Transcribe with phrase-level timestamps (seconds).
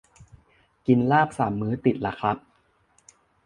[0.87, 2.37] กินลาบสามมื้อติดละครับ